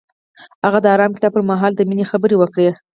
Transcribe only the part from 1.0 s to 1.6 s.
کتاب پر